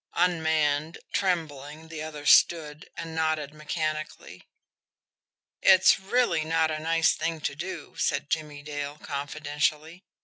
Unmanned, 0.15 0.97
trembling, 1.13 1.87
the 1.89 2.01
other 2.01 2.25
stood 2.25 2.89
and 2.97 3.13
nodded 3.13 3.53
mechanically. 3.53 4.47
"It's 5.61 5.99
really 5.99 6.43
not 6.43 6.71
a 6.71 6.79
nice 6.79 7.13
thing 7.13 7.39
to 7.41 7.53
do," 7.55 7.93
said 7.99 8.27
Jimmie 8.27 8.63
Dale 8.63 8.97
confidentially. 9.03 10.01